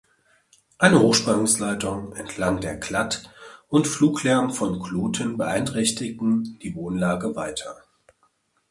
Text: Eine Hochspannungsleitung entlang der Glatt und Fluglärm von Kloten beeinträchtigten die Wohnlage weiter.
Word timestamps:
Eine 0.79 0.99
Hochspannungsleitung 0.99 2.13
entlang 2.13 2.59
der 2.59 2.75
Glatt 2.77 3.31
und 3.67 3.85
Fluglärm 3.87 4.49
von 4.51 4.81
Kloten 4.81 5.37
beeinträchtigten 5.37 6.57
die 6.63 6.73
Wohnlage 6.73 7.35
weiter. 7.35 7.77